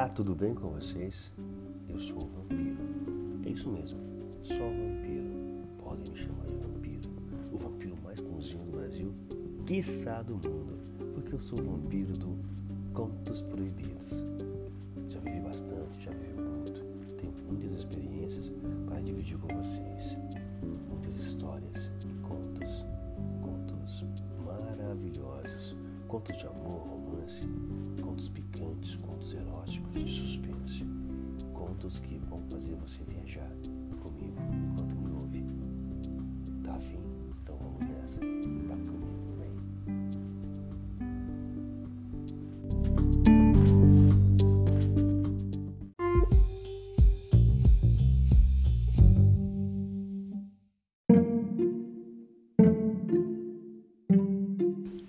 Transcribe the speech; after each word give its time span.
Olá, 0.00 0.08
tudo 0.08 0.34
bem 0.34 0.54
com 0.54 0.70
vocês? 0.70 1.30
Eu 1.86 2.00
sou 2.00 2.16
um 2.16 2.30
vampiro. 2.30 2.78
É 3.44 3.50
isso 3.50 3.68
mesmo, 3.68 4.00
sou 4.42 4.56
um 4.56 4.94
vampiro. 4.94 5.68
Podem 5.76 6.10
me 6.10 6.18
chamar 6.18 6.46
de 6.46 6.54
vampiro. 6.54 7.10
O 7.52 7.58
vampiro 7.58 7.94
mais 8.02 8.18
bonzinho 8.18 8.64
do 8.64 8.78
Brasil, 8.78 9.14
quiçá 9.66 10.22
do 10.22 10.36
mundo. 10.36 10.78
Porque 11.12 11.34
eu 11.34 11.40
sou 11.42 11.60
o 11.60 11.62
vampiro 11.62 12.14
do 12.14 12.34
Contos 12.94 13.42
Proibidos. 13.42 14.24
Já 15.10 15.20
vivi 15.20 15.40
bastante, 15.40 16.02
já 16.02 16.12
vivi 16.12 16.32
muito. 16.32 16.82
Tenho 17.18 17.34
muitas 17.46 17.72
experiências 17.72 18.50
para 18.86 19.02
dividir 19.02 19.36
com 19.36 19.48
vocês. 19.48 20.16
Muitas 20.88 21.14
histórias 21.14 21.90
contos. 22.22 22.86
Contos 23.42 24.06
maravilhosos. 24.46 25.76
Contos 26.08 26.38
de 26.38 26.46
amor, 26.46 26.88
romance, 26.88 27.46
contos 31.80 31.98
que 32.00 32.18
vão 32.28 32.42
fazer 32.50 32.74
você 32.74 33.02
viajar 33.04 33.50
comigo 34.02 34.36
enquanto 34.52 34.94
me 34.96 35.12
ouve. 35.12 35.42
Tá 36.62 36.74
afim? 36.74 36.98
Então 37.42 37.56
vamos 37.56 37.80
nessa. 37.88 38.20
Vai 38.20 38.78
comigo, 38.84 39.32
vem. 39.38 39.50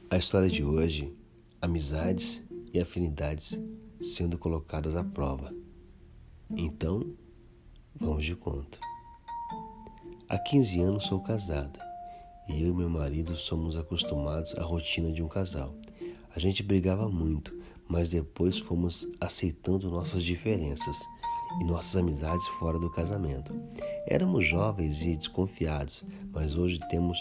A 0.10 0.18
história 0.18 0.48
de 0.50 0.64
hoje, 0.64 1.14
amizades 1.62 2.42
e 2.74 2.80
afinidades 2.80 3.60
sendo 4.02 4.38
colocadas 4.38 4.96
à 4.96 5.04
prova. 5.04 5.61
Então, 6.58 7.14
vamos 7.96 8.26
de 8.26 8.36
conta. 8.36 8.78
Há 10.28 10.38
15 10.38 10.82
anos 10.82 11.06
sou 11.06 11.22
casada 11.22 11.80
e 12.48 12.62
eu 12.62 12.70
e 12.70 12.74
meu 12.74 12.90
marido 12.90 13.36
somos 13.36 13.78
acostumados 13.78 14.54
à 14.58 14.62
rotina 14.62 15.12
de 15.12 15.24
um 15.24 15.28
casal. 15.28 15.74
A 16.36 16.40
gente 16.40 16.62
brigava 16.62 17.10
muito, 17.10 17.58
mas 17.88 18.10
depois 18.10 18.58
fomos 18.58 19.08
aceitando 19.20 19.90
nossas 19.90 20.24
diferenças 20.24 20.98
e 21.62 21.64
nossas 21.64 21.96
amizades 21.96 22.48
fora 22.48 22.78
do 22.78 22.90
casamento. 22.90 23.54
Éramos 24.06 24.46
jovens 24.46 25.02
e 25.02 25.16
desconfiados, 25.16 26.04
mas 26.34 26.58
hoje 26.58 26.80
temos 26.90 27.18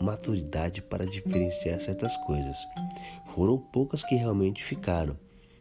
maturidade 0.00 0.82
para 0.82 1.06
diferenciar 1.06 1.80
certas 1.80 2.16
coisas. 2.18 2.56
Foram 3.34 3.58
poucas 3.58 4.04
que 4.04 4.14
realmente 4.14 4.62
ficaram. 4.62 5.16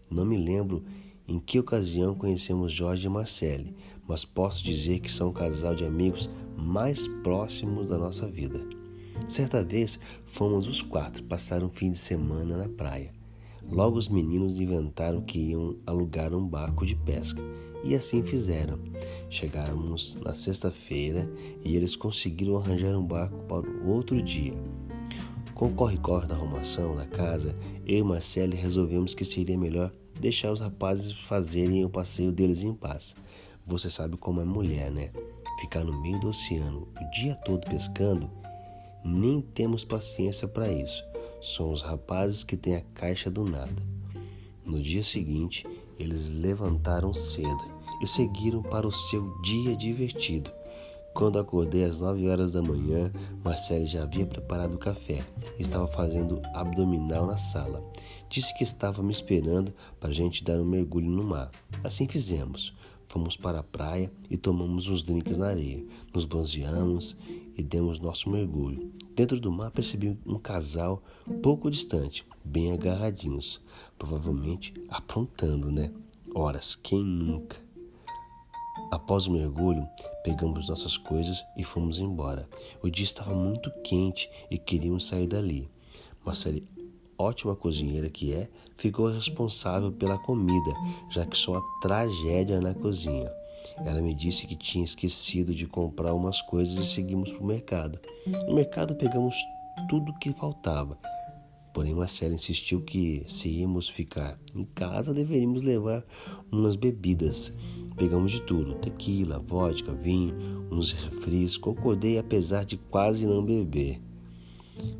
Não 0.10 0.26
me 0.26 0.38
lembro 0.38 0.84
em 1.28 1.40
que 1.40 1.60
ocasião 1.60 2.16
conhecemos 2.16 2.72
Jorge 2.72 3.08
e 3.08 3.10
Marcele, 3.10 3.76
mas 4.08 4.24
posso 4.24 4.64
dizer 4.64 5.00
que 5.00 5.12
são 5.12 5.30
o 5.30 5.34
casal 5.34 5.74
de 5.74 5.86
amigos 5.86 6.30
mais 6.56 7.08
próximos 7.24 7.90
da 7.90 7.98
nossa 7.98 8.28
vida. 8.28 8.66
Certa 9.28 9.64
vez 9.64 10.00
fomos 10.26 10.68
os 10.68 10.82
quatro 10.82 11.24
passar 11.24 11.64
um 11.64 11.70
fim 11.70 11.92
de 11.92 11.98
semana 11.98 12.58
na 12.58 12.68
praia. 12.68 13.12
Logo 13.70 13.98
os 13.98 14.08
meninos 14.08 14.60
inventaram 14.60 15.22
que 15.22 15.40
iam 15.40 15.76
alugar 15.86 16.34
um 16.36 16.46
barco 16.48 16.86
de 16.86 16.96
pesca 16.96 17.42
e 17.84 17.96
assim 17.96 18.24
fizeram. 18.24 18.80
Chegamos 19.30 20.16
na 20.24 20.36
sexta-feira 20.36 21.30
e 21.64 21.76
eles 21.76 21.96
conseguiram 21.96 22.58
arranjar 22.58 22.96
um 22.96 23.06
barco 23.06 23.38
para 23.48 23.68
o 23.68 23.90
outro 23.90 24.22
dia. 24.22 24.54
Com 25.56 25.68
o 25.68 25.74
corre-corre 25.74 26.28
da 26.28 26.36
arrumação 26.36 26.96
da 26.96 27.06
casa, 27.06 27.54
eu 27.88 28.00
e 28.00 28.04
Marcele 28.04 28.56
resolvemos 28.56 29.16
que 29.16 29.24
seria 29.24 29.58
melhor 29.58 29.92
deixar 30.20 30.52
os 30.52 30.60
rapazes 30.60 31.12
fazerem 31.12 31.84
o 31.86 31.90
passeio 31.90 32.32
deles 32.32 32.64
em 32.64 32.74
paz. 32.74 33.16
Você 33.66 33.90
sabe 33.90 34.18
como 34.18 34.42
é 34.42 34.46
mulher, 34.46 34.92
né? 34.92 35.12
Ficar 35.60 35.84
no 35.84 36.02
meio 36.02 36.20
do 36.20 36.30
oceano 36.30 36.88
o 37.00 37.12
dia 37.12 37.36
todo 37.36 37.70
pescando, 37.70 38.30
nem 39.04 39.42
temos 39.42 39.84
paciência 39.84 40.48
para 40.48 40.72
isso. 40.72 41.04
São 41.42 41.72
os 41.72 41.82
rapazes 41.82 42.44
que 42.44 42.58
têm 42.58 42.76
a 42.76 42.82
caixa 42.94 43.30
do 43.30 43.44
nada. 43.44 43.76
No 44.66 44.82
dia 44.82 45.04
seguinte, 45.04 45.66
eles 46.00 46.30
levantaram 46.30 47.14
cedo 47.14 47.64
e 48.02 48.08
seguiram 48.08 48.62
para 48.62 48.88
o 48.88 48.92
seu 48.92 49.40
dia 49.42 49.76
divertido. 49.76 50.52
Quando 51.16 51.40
acordei 51.40 51.86
às 51.86 52.02
nove 52.02 52.28
horas 52.28 52.52
da 52.52 52.62
manhã, 52.62 53.10
Marcele 53.42 53.86
já 53.86 54.04
havia 54.04 54.26
preparado 54.26 54.76
o 54.76 54.78
café 54.78 55.26
estava 55.58 55.88
fazendo 55.88 56.42
abdominal 56.54 57.26
na 57.26 57.38
sala. 57.38 57.82
Disse 58.28 58.54
que 58.58 58.66
estava 58.66 59.02
me 59.02 59.14
esperando 59.14 59.74
para 59.98 60.10
a 60.10 60.14
gente 60.14 60.44
dar 60.44 60.60
um 60.60 60.66
mergulho 60.66 61.10
no 61.10 61.24
mar. 61.24 61.50
Assim 61.82 62.06
fizemos. 62.06 62.76
Fomos 63.08 63.38
para 63.38 63.60
a 63.60 63.64
praia 63.64 64.12
e 64.30 64.36
tomamos 64.36 64.90
uns 64.90 65.04
drinks 65.04 65.38
na 65.38 65.48
areia. 65.48 65.86
Nos 66.14 66.26
bronzeamos 66.26 67.16
e 67.56 67.64
demos 67.64 67.98
nosso 67.98 68.30
mergulho. 68.30 68.92
Dentro 69.16 69.40
do 69.40 69.50
mar 69.50 69.72
percebi 69.72 70.20
um 70.26 70.38
casal 70.38 71.02
pouco 71.42 71.72
distante, 71.72 72.28
bem 72.44 72.74
agarradinhos. 72.74 73.62
Provavelmente 73.98 74.74
aprontando, 74.90 75.72
né? 75.72 75.94
Horas, 76.36 76.76
quem 76.76 77.02
nunca? 77.02 77.65
Após 78.92 79.28
o 79.28 79.32
mergulho, 79.32 79.88
pegamos 80.24 80.70
nossas 80.70 80.98
coisas 80.98 81.44
e 81.58 81.64
fomos 81.64 82.00
embora. 82.00 82.48
O 82.82 82.90
dia 82.90 83.04
estava 83.04 83.34
muito 83.34 83.72
quente 83.84 84.30
e 84.50 84.58
queríamos 84.58 85.08
sair 85.08 85.28
dali. 85.28 85.70
Marcele, 86.24 86.64
ótima 87.18 87.56
cozinheira 87.56 88.10
que 88.10 88.34
é, 88.34 88.50
ficou 88.78 89.08
responsável 89.08 89.92
pela 89.92 90.18
comida, 90.18 90.74
já 91.10 91.26
que 91.26 91.38
sou 91.38 91.56
uma 91.56 91.80
tragédia 91.82 92.62
na 92.62 92.74
cozinha. 92.74 93.32
Ela 93.78 94.02
me 94.02 94.14
disse 94.14 94.46
que 94.46 94.56
tinha 94.56 94.84
esquecido 94.84 95.54
de 95.54 95.68
comprar 95.68 96.14
umas 96.14 96.42
coisas 96.42 96.78
e 96.78 96.86
seguimos 96.86 97.32
para 97.32 97.44
o 97.44 97.48
mercado. 97.48 98.00
No 98.48 98.54
mercado 98.54 98.96
pegamos 98.96 99.36
tudo 99.90 100.18
que 100.20 100.32
faltava. 100.34 100.98
Porém, 101.76 101.94
Marcela 101.94 102.34
insistiu 102.34 102.80
que, 102.80 103.24
se 103.28 103.50
íamos 103.50 103.90
ficar 103.90 104.40
em 104.56 104.64
casa, 104.64 105.14
deveríamos 105.14 105.62
levar 105.62 106.06
umas 106.50 106.78
bebidas. 106.78 107.52
Pegamos 107.98 108.32
de 108.32 108.42
tudo: 108.44 108.76
tequila, 108.76 109.40
vodka, 109.40 109.92
vinho, 109.92 110.34
uns 110.72 110.94
refris. 110.94 111.58
Concordei, 111.58 112.18
apesar 112.18 112.64
de 112.64 112.78
quase 112.78 113.28
não 113.28 113.44
beber. 113.44 114.02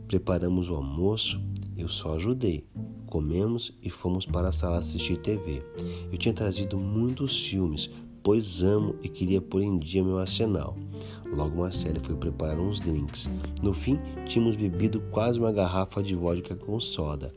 Preparamos 0.06 0.70
o 0.70 0.76
almoço, 0.76 1.42
eu 1.78 1.88
só 1.88 2.16
ajudei. 2.16 2.66
Comemos 3.06 3.74
e 3.82 3.90
fomos 3.90 4.26
para 4.26 4.50
a 4.50 4.52
sala 4.52 4.80
assistir 4.80 5.16
TV. 5.16 5.64
Eu 6.12 6.18
tinha 6.18 6.34
trazido 6.34 6.78
muitos 6.78 7.48
filmes, 7.48 7.90
pois 8.22 8.64
amo 8.64 8.98
e 9.02 9.08
queria 9.08 9.40
pôr 9.40 9.62
em 9.62 9.80
dia 9.80 10.04
meu 10.04 10.18
arsenal. 10.18 10.76
Logo 11.36 11.58
Marcele 11.58 12.00
foi 12.00 12.16
preparar 12.16 12.58
uns 12.58 12.80
drinks. 12.80 13.30
No 13.62 13.74
fim, 13.74 14.00
tínhamos 14.26 14.56
bebido 14.56 15.02
quase 15.12 15.38
uma 15.38 15.52
garrafa 15.52 16.02
de 16.02 16.16
vodka 16.16 16.56
com 16.56 16.80
soda. 16.80 17.34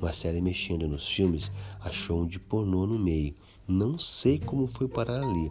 Marcele, 0.00 0.40
mexendo 0.40 0.86
nos 0.86 1.08
filmes, 1.08 1.50
achou 1.80 2.20
um 2.22 2.26
de 2.26 2.38
pornô 2.38 2.86
no 2.86 2.96
meio. 2.96 3.34
Não 3.66 3.98
sei 3.98 4.38
como 4.38 4.68
foi 4.68 4.86
parar 4.86 5.22
ali, 5.22 5.50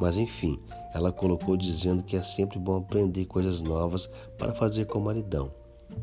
mas 0.00 0.16
enfim, 0.16 0.58
ela 0.94 1.10
colocou 1.10 1.56
dizendo 1.56 2.02
que 2.02 2.16
é 2.16 2.22
sempre 2.22 2.58
bom 2.58 2.76
aprender 2.76 3.24
coisas 3.24 3.62
novas 3.62 4.10
para 4.36 4.54
fazer 4.54 4.86
com 4.86 4.98
o 4.98 5.04
maridão. 5.04 5.50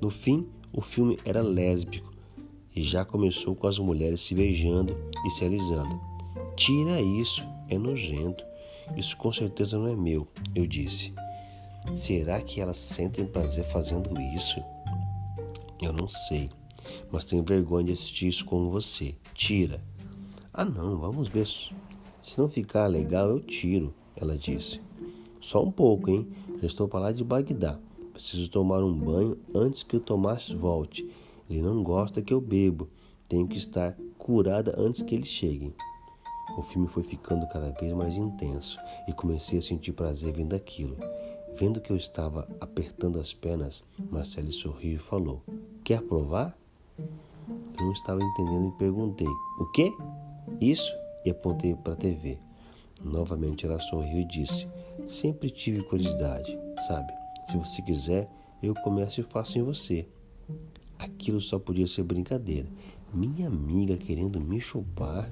No 0.01 0.09
fim, 0.09 0.47
o 0.73 0.81
filme 0.81 1.17
era 1.23 1.41
lésbico 1.41 2.11
e 2.75 2.81
já 2.81 3.05
começou 3.05 3.55
com 3.55 3.67
as 3.67 3.79
mulheres 3.79 4.21
se 4.21 4.33
beijando 4.35 4.95
e 5.25 5.29
se 5.29 5.45
alisando. 5.45 5.99
Tira 6.55 7.01
isso, 7.01 7.47
é 7.69 7.77
nojento. 7.77 8.43
Isso 8.95 9.15
com 9.17 9.31
certeza 9.31 9.77
não 9.77 9.87
é 9.87 9.95
meu, 9.95 10.27
eu 10.53 10.65
disse. 10.67 11.13
Será 11.93 12.41
que 12.41 12.59
elas 12.59 12.77
sentem 12.77 13.25
prazer 13.25 13.63
fazendo 13.63 14.19
isso? 14.19 14.61
Eu 15.81 15.93
não 15.93 16.07
sei, 16.07 16.49
mas 17.11 17.25
tenho 17.25 17.43
vergonha 17.43 17.85
de 17.85 17.91
assistir 17.93 18.27
isso 18.27 18.45
com 18.45 18.65
você. 18.65 19.15
Tira. 19.33 19.81
Ah, 20.53 20.65
não, 20.65 20.97
vamos 20.97 21.27
ver. 21.27 21.45
Se 21.45 22.39
não 22.39 22.47
ficar 22.47 22.87
legal, 22.87 23.29
eu 23.29 23.39
tiro, 23.39 23.93
ela 24.15 24.37
disse. 24.37 24.81
Só 25.39 25.63
um 25.63 25.71
pouco, 25.71 26.09
hein? 26.09 26.27
Já 26.59 26.67
estou 26.67 26.87
para 26.87 27.01
lá 27.01 27.11
de 27.11 27.23
Bagdá. 27.23 27.77
Preciso 28.13 28.49
tomar 28.49 28.83
um 28.83 28.93
banho 28.93 29.37
antes 29.53 29.83
que 29.83 29.97
o 29.97 29.99
Tomás 29.99 30.49
volte. 30.49 31.07
Ele 31.49 31.61
não 31.61 31.83
gosta 31.83 32.21
que 32.21 32.33
eu 32.33 32.41
bebo. 32.41 32.89
Tenho 33.27 33.47
que 33.47 33.57
estar 33.57 33.95
curada 34.17 34.73
antes 34.77 35.01
que 35.01 35.13
eles 35.13 35.27
cheguem. 35.27 35.73
O 36.57 36.61
filme 36.61 36.87
foi 36.87 37.03
ficando 37.03 37.47
cada 37.47 37.71
vez 37.71 37.91
mais 37.93 38.15
intenso 38.15 38.79
e 39.07 39.13
comecei 39.13 39.59
a 39.59 39.61
sentir 39.61 39.91
prazer 39.91 40.31
vendo 40.31 40.55
aquilo. 40.55 40.95
Vendo 41.57 41.79
que 41.79 41.89
eu 41.89 41.95
estava 41.95 42.45
apertando 42.59 43.17
as 43.17 43.33
pernas, 43.33 43.81
Marcele 44.11 44.51
sorriu 44.51 44.97
e 44.97 44.99
falou: 44.99 45.41
Quer 45.85 46.01
provar? 46.01 46.53
Eu 46.99 47.85
não 47.85 47.93
estava 47.93 48.21
entendendo 48.21 48.67
e 48.67 48.77
perguntei: 48.77 49.27
O 49.57 49.65
quê? 49.71 49.89
Isso? 50.59 50.93
E 51.23 51.29
apontei 51.29 51.73
para 51.73 51.93
a 51.93 51.95
TV. 51.95 52.37
Novamente 53.01 53.65
ela 53.65 53.79
sorriu 53.79 54.19
e 54.19 54.27
disse: 54.27 54.67
Sempre 55.07 55.49
tive 55.49 55.81
curiosidade, 55.83 56.59
sabe? 56.87 57.13
Se 57.47 57.55
você 57.55 57.81
quiser, 57.81 58.29
eu 58.61 58.73
começo 58.73 59.21
e 59.21 59.23
faço 59.23 59.57
em 59.57 59.63
você. 59.63 60.05
Aquilo 60.99 61.39
só 61.39 61.57
podia 61.57 61.87
ser 61.87 62.03
brincadeira. 62.03 62.67
Minha 63.13 63.47
amiga 63.47 63.95
querendo 63.95 64.41
me 64.41 64.59
chupar. 64.59 65.31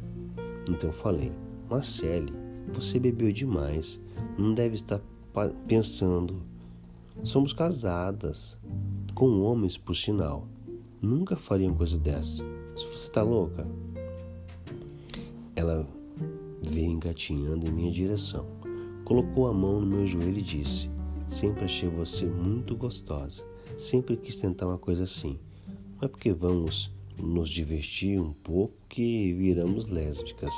Então 0.69 0.89
falei: 0.93 1.33
Marcele, 1.69 2.31
você 2.71 2.97
bebeu 2.97 3.33
demais. 3.33 3.99
Não 4.37 4.53
deve 4.53 4.75
estar 4.75 5.01
pensando. 5.67 6.41
Somos 7.23 7.53
casadas. 7.53 8.57
Com 9.13 9.41
homens, 9.41 9.77
por 9.77 9.95
sinal. 9.95 10.47
Nunca 11.01 11.35
faria 11.35 11.67
uma 11.67 11.77
coisa 11.77 11.99
dessa. 11.99 12.43
Você 12.75 12.95
está 12.95 13.21
louca? 13.21 13.67
Ela 15.55 15.87
veio 16.63 16.91
engatinhando 16.91 17.67
em 17.67 17.71
minha 17.71 17.91
direção. 17.91 18.47
Colocou 19.05 19.47
a 19.47 19.53
mão 19.53 19.81
no 19.81 19.85
meu 19.85 20.07
joelho 20.07 20.39
e 20.39 20.41
disse: 20.41 20.89
Sempre 21.27 21.65
achei 21.65 21.89
você 21.89 22.25
muito 22.25 22.75
gostosa. 22.75 23.43
Sempre 23.77 24.17
quis 24.17 24.37
tentar 24.37 24.67
uma 24.67 24.77
coisa 24.77 25.03
assim. 25.03 25.39
Não 25.97 26.05
é 26.05 26.07
porque 26.07 26.31
vamos 26.31 26.91
nos 27.17 27.49
divertir 27.49 28.19
um 28.19 28.33
pouco 28.33 28.73
que 28.89 29.33
viramos 29.33 29.87
lésbicas 29.87 30.53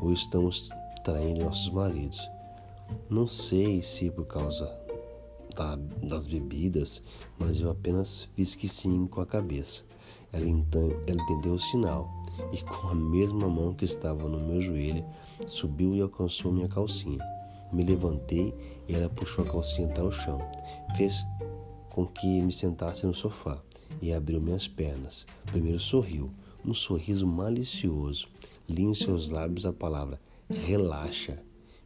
ou 0.00 0.12
estamos 0.12 0.70
traindo 1.04 1.44
nossos 1.44 1.70
maridos. 1.70 2.35
Não 3.08 3.26
sei 3.26 3.82
se 3.82 4.10
por 4.10 4.26
causa 4.26 4.66
da, 5.54 5.76
das 6.02 6.26
bebidas, 6.26 7.02
mas 7.38 7.60
eu 7.60 7.70
apenas 7.70 8.28
fiz 8.34 8.54
que 8.54 8.68
sim 8.68 9.06
com 9.06 9.20
a 9.20 9.26
cabeça. 9.26 9.84
Ela, 10.32 10.46
então, 10.46 10.90
ela 11.06 11.22
entendeu 11.22 11.54
o 11.54 11.58
sinal 11.58 12.10
e, 12.52 12.58
com 12.62 12.88
a 12.88 12.94
mesma 12.94 13.48
mão 13.48 13.72
que 13.72 13.84
estava 13.84 14.28
no 14.28 14.38
meu 14.38 14.60
joelho, 14.60 15.04
subiu 15.46 15.94
e 15.94 16.00
alcançou 16.00 16.52
minha 16.52 16.68
calcinha. 16.68 17.24
Me 17.72 17.82
levantei 17.84 18.54
e 18.88 18.94
ela 18.94 19.08
puxou 19.08 19.44
a 19.44 19.48
calcinha 19.48 19.88
até 19.88 20.02
o 20.02 20.10
chão. 20.10 20.38
Fez 20.96 21.26
com 21.88 22.06
que 22.06 22.40
me 22.42 22.52
sentasse 22.52 23.06
no 23.06 23.14
sofá 23.14 23.60
e 24.02 24.12
abriu 24.12 24.40
minhas 24.40 24.68
pernas. 24.68 25.26
Primeiro 25.46 25.78
sorriu, 25.78 26.30
um 26.64 26.74
sorriso 26.74 27.26
malicioso. 27.26 28.28
Li 28.68 28.82
em 28.82 28.94
seus 28.94 29.30
lábios 29.30 29.64
a 29.64 29.72
palavra 29.72 30.20
relaxa. 30.48 31.42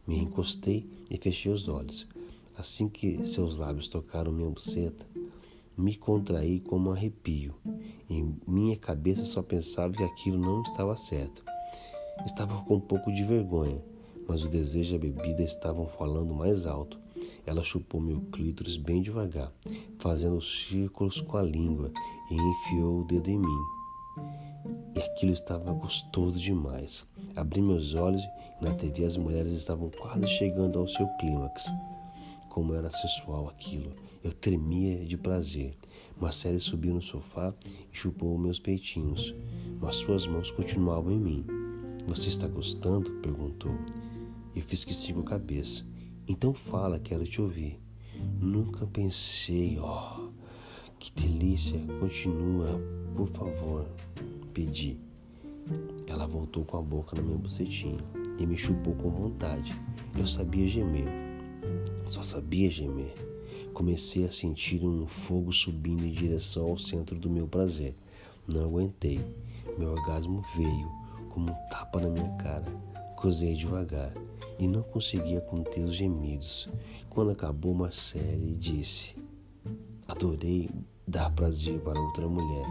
Me 0.07 0.17
encostei 0.19 0.89
e 1.09 1.17
fechei 1.17 1.51
os 1.51 1.67
olhos. 1.67 2.07
Assim 2.57 2.87
que 2.89 3.23
seus 3.25 3.57
lábios 3.57 3.87
tocaram 3.87 4.31
minha 4.31 4.49
buceta, 4.49 5.05
me 5.77 5.95
contraí 5.95 6.59
como 6.59 6.89
um 6.89 6.93
arrepio. 6.93 7.55
Em 8.09 8.35
minha 8.47 8.75
cabeça 8.75 9.25
só 9.25 9.41
pensava 9.41 9.93
que 9.93 10.03
aquilo 10.03 10.37
não 10.37 10.61
estava 10.61 10.95
certo. 10.95 11.43
Estava 12.25 12.63
com 12.65 12.75
um 12.75 12.79
pouco 12.79 13.11
de 13.11 13.23
vergonha, 13.23 13.81
mas 14.27 14.43
o 14.43 14.49
desejo 14.49 14.93
e 14.93 14.97
a 14.97 14.99
bebida 14.99 15.41
estavam 15.41 15.87
falando 15.87 16.33
mais 16.33 16.65
alto. 16.65 16.99
Ela 17.45 17.63
chupou 17.63 18.01
meu 18.01 18.21
clítoris 18.31 18.77
bem 18.77 19.01
devagar, 19.01 19.51
fazendo 19.97 20.41
círculos 20.41 21.21
com 21.21 21.37
a 21.37 21.43
língua, 21.43 21.91
e 22.29 22.35
enfiou 22.35 23.01
o 23.01 23.05
dedo 23.05 23.29
em 23.29 23.37
mim. 23.37 23.80
E 24.95 24.99
aquilo 24.99 25.31
estava 25.31 25.71
gostoso 25.73 26.39
demais. 26.39 27.05
Abri 27.35 27.61
meus 27.61 27.95
olhos 27.95 28.21
e 28.59 28.63
na 28.63 28.73
TV 28.73 29.05
as 29.05 29.17
mulheres 29.17 29.53
estavam 29.53 29.89
quase 29.89 30.27
chegando 30.27 30.79
ao 30.79 30.87
seu 30.87 31.07
clímax. 31.19 31.65
Como 32.49 32.75
era 32.75 32.91
sensual 32.91 33.47
aquilo. 33.47 33.95
Eu 34.23 34.33
tremia 34.33 35.05
de 35.05 35.17
prazer. 35.17 35.75
Marcele 36.19 36.59
subiu 36.59 36.93
no 36.93 37.01
sofá 37.01 37.53
e 37.65 37.97
chupou 37.97 38.37
meus 38.37 38.59
peitinhos, 38.59 39.33
mas 39.79 39.95
suas 39.95 40.27
mãos 40.27 40.51
continuavam 40.51 41.11
em 41.11 41.19
mim. 41.19 41.45
Você 42.07 42.29
está 42.29 42.47
gostando? 42.47 43.11
perguntou. 43.21 43.71
Eu 44.55 44.61
fiz 44.61 44.83
que 44.83 44.93
sim 44.93 45.13
com 45.13 45.21
a 45.21 45.23
cabeça. 45.23 45.85
Então 46.27 46.53
fala, 46.53 46.99
quero 46.99 47.25
te 47.25 47.41
ouvir. 47.41 47.79
Nunca 48.39 48.85
pensei, 48.85 49.79
ó, 49.79 50.19
oh, 50.19 50.40
que 51.01 51.11
delícia. 51.13 51.79
Continua, 51.99 52.79
por 53.15 53.27
favor, 53.27 53.87
pedi. 54.53 54.99
Ela 56.05 56.27
voltou 56.27 56.63
com 56.63 56.77
a 56.77 56.81
boca 56.81 57.15
na 57.15 57.23
minha 57.23 57.37
bucetinha 57.39 57.97
e 58.37 58.45
me 58.45 58.55
chupou 58.55 58.93
com 58.93 59.09
vontade. 59.09 59.73
Eu 60.15 60.27
sabia 60.27 60.67
gemer, 60.67 61.07
só 62.07 62.21
sabia 62.21 62.69
gemer. 62.69 63.13
Comecei 63.73 64.25
a 64.25 64.29
sentir 64.29 64.85
um 64.85 65.07
fogo 65.07 65.51
subindo 65.51 66.05
em 66.05 66.11
direção 66.11 66.69
ao 66.69 66.77
centro 66.77 67.17
do 67.17 67.29
meu 67.29 67.47
prazer. 67.47 67.95
Não 68.47 68.65
aguentei. 68.65 69.19
Meu 69.79 69.93
orgasmo 69.93 70.43
veio 70.55 70.91
como 71.29 71.51
um 71.51 71.69
tapa 71.69 71.99
na 71.99 72.09
minha 72.09 72.31
cara. 72.33 72.67
Cozei 73.15 73.55
devagar 73.55 74.13
e 74.59 74.67
não 74.67 74.83
conseguia 74.83 75.41
conter 75.41 75.83
os 75.83 75.95
gemidos. 75.95 76.69
Quando 77.09 77.31
acabou, 77.31 77.73
Marcele 77.73 78.55
disse: 78.55 79.15
Adorei 80.11 80.69
dar 81.07 81.29
prazer 81.31 81.79
para 81.79 81.97
outra 81.97 82.27
mulher. 82.27 82.67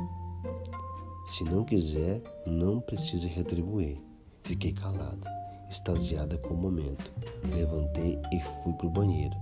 Se 1.25 1.43
não 1.43 1.65
quiser, 1.65 2.23
não 2.47 2.83
precisa 2.83 3.27
retribuir. 3.27 3.99
Fiquei 4.43 4.75
calada, 4.75 5.27
extasiada 5.71 6.37
com 6.37 6.53
o 6.53 6.57
momento. 6.59 7.11
Levantei 7.51 8.19
e 8.31 8.41
fui 8.43 8.75
para 8.75 8.87
o 8.87 8.91
banheiro. 8.91 9.35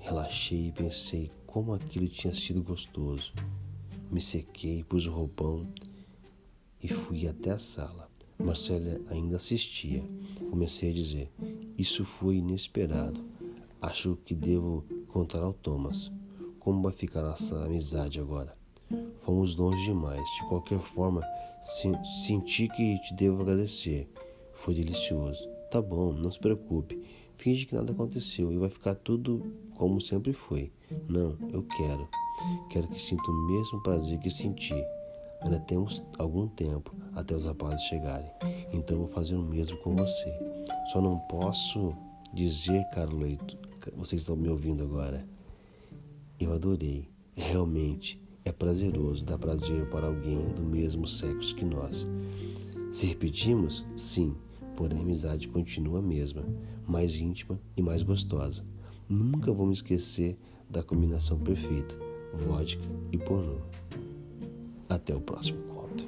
Relaxei 0.00 0.66
e 0.66 0.72
pensei 0.72 1.32
como 1.46 1.72
aquilo 1.72 2.08
tinha 2.08 2.34
sido 2.34 2.62
gostoso. 2.62 3.32
Me 4.10 4.20
sequei, 4.20 4.84
pus 4.84 5.06
o 5.06 5.10
roupão 5.10 5.66
e 6.82 6.88
fui 6.88 7.26
até 7.26 7.52
a 7.52 7.58
sala. 7.58 8.06
Marcela 8.38 9.00
ainda 9.08 9.36
assistia. 9.36 10.04
Comecei 10.50 10.90
a 10.90 10.94
dizer: 10.94 11.32
Isso 11.78 12.04
foi 12.04 12.36
inesperado. 12.36 13.24
Acho 13.80 14.14
que 14.26 14.34
devo 14.34 14.84
contar 15.08 15.42
ao 15.42 15.54
Thomas. 15.54 16.12
Como 16.64 16.80
vai 16.80 16.92
ficar 16.92 17.20
nossa 17.20 17.62
amizade 17.62 18.18
agora? 18.18 18.56
Fomos 19.16 19.54
longe 19.54 19.84
demais. 19.84 20.24
De 20.40 20.48
qualquer 20.48 20.78
forma, 20.78 21.20
senti 22.24 22.68
que 22.68 22.98
te 23.00 23.14
devo 23.14 23.42
agradecer. 23.42 24.10
Foi 24.50 24.74
delicioso. 24.74 25.46
Tá 25.70 25.82
bom, 25.82 26.14
não 26.14 26.32
se 26.32 26.40
preocupe. 26.40 27.02
Finge 27.36 27.66
que 27.66 27.74
nada 27.74 27.92
aconteceu 27.92 28.50
e 28.50 28.56
vai 28.56 28.70
ficar 28.70 28.94
tudo 28.94 29.44
como 29.74 30.00
sempre 30.00 30.32
foi. 30.32 30.72
Não, 31.06 31.36
eu 31.52 31.62
quero. 31.76 32.08
Quero 32.70 32.88
que 32.88 32.98
sinta 32.98 33.30
o 33.30 33.46
mesmo 33.46 33.82
prazer 33.82 34.18
que 34.20 34.30
senti. 34.30 34.82
Ainda 35.42 35.60
temos 35.60 36.02
algum 36.18 36.48
tempo 36.48 36.94
até 37.14 37.34
os 37.34 37.44
rapazes 37.44 37.82
chegarem. 37.82 38.30
Então 38.72 38.96
vou 38.96 39.06
fazer 39.06 39.36
o 39.36 39.42
mesmo 39.42 39.76
com 39.82 39.94
você. 39.94 40.32
Só 40.90 41.02
não 41.02 41.18
posso 41.28 41.94
dizer, 42.32 42.82
caro 42.94 43.18
vocês 43.98 44.22
estão 44.22 44.34
me 44.34 44.48
ouvindo 44.48 44.82
agora. 44.82 45.33
Eu 46.38 46.52
adorei. 46.52 47.08
Realmente, 47.36 48.20
é 48.44 48.52
prazeroso 48.52 49.24
dar 49.24 49.38
prazer 49.38 49.86
para 49.88 50.06
alguém 50.06 50.38
do 50.54 50.62
mesmo 50.62 51.06
sexo 51.06 51.54
que 51.54 51.64
nós. 51.64 52.06
Se 52.90 53.06
repetimos, 53.06 53.84
sim, 53.96 54.34
porém 54.76 54.98
a 54.98 55.02
amizade 55.02 55.48
continua 55.48 55.98
a 55.98 56.02
mesma, 56.02 56.44
mais 56.86 57.20
íntima 57.20 57.58
e 57.76 57.82
mais 57.82 58.02
gostosa. 58.02 58.64
Nunca 59.08 59.52
vou 59.52 59.66
me 59.66 59.72
esquecer 59.72 60.36
da 60.68 60.82
combinação 60.82 61.38
perfeita: 61.38 61.96
vodka 62.32 62.84
e 63.12 63.18
pornô. 63.18 63.58
Até 64.88 65.14
o 65.14 65.20
próximo 65.20 65.62
conto. 65.64 66.06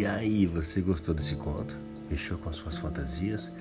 E 0.00 0.06
aí, 0.06 0.46
você 0.46 0.80
gostou 0.80 1.14
desse 1.14 1.34
conto? 1.34 1.76
mexeu 2.08 2.38
com 2.38 2.50
suas 2.50 2.78
fantasias. 2.78 3.52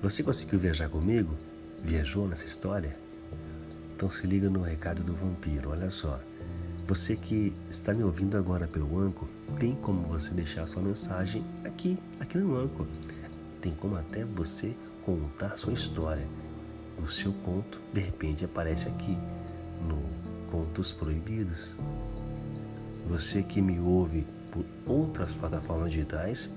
Você 0.00 0.22
conseguiu 0.22 0.56
viajar 0.56 0.88
comigo? 0.88 1.34
Viajou 1.82 2.28
nessa 2.28 2.46
história? 2.46 2.96
Então 3.96 4.08
se 4.08 4.24
liga 4.24 4.48
no 4.48 4.62
recado 4.62 5.02
do 5.02 5.12
vampiro, 5.12 5.70
olha 5.70 5.90
só. 5.90 6.20
Você 6.86 7.16
que 7.16 7.52
está 7.68 7.92
me 7.92 8.04
ouvindo 8.04 8.38
agora 8.38 8.68
pelo 8.68 8.96
Anco, 8.96 9.28
tem 9.58 9.74
como 9.74 10.04
você 10.04 10.32
deixar 10.34 10.68
sua 10.68 10.82
mensagem 10.82 11.44
aqui, 11.64 11.98
aqui 12.20 12.38
no 12.38 12.56
Anco. 12.56 12.86
Tem 13.60 13.74
como 13.74 13.96
até 13.96 14.24
você 14.24 14.76
contar 15.04 15.58
sua 15.58 15.72
história. 15.72 16.28
O 17.02 17.08
seu 17.08 17.32
conto, 17.32 17.80
de 17.92 18.02
repente, 18.02 18.44
aparece 18.44 18.86
aqui 18.86 19.18
no 19.88 20.00
Contos 20.48 20.92
Proibidos. 20.92 21.76
Você 23.08 23.42
que 23.42 23.60
me 23.60 23.80
ouve 23.80 24.24
por 24.58 24.92
outras 24.92 25.36
plataformas 25.36 25.92
digitais, 25.92 26.52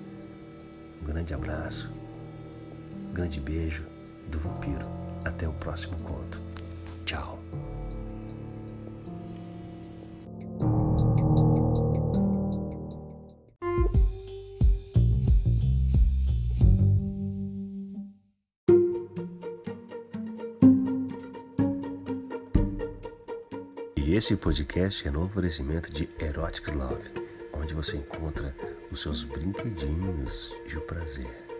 um 1.01 1.05
grande 1.05 1.33
abraço, 1.33 1.91
um 3.09 3.13
grande 3.13 3.39
beijo 3.39 3.85
do 4.29 4.39
vampiro. 4.39 4.85
Até 5.23 5.47
o 5.47 5.53
próximo 5.53 5.97
conto. 5.97 6.41
Tchau. 7.05 7.39
E 23.95 24.15
esse 24.15 24.35
podcast 24.35 25.07
é 25.07 25.11
no 25.11 25.23
oferecimento 25.23 25.91
de 25.91 26.09
Erotic 26.19 26.67
Love, 26.71 27.20
onde 27.61 27.75
você 27.75 27.97
encontra 27.97 28.55
os 28.89 29.01
seus 29.01 29.23
brinquedinhos 29.23 30.55
de 30.65 30.79
prazer. 30.79 31.50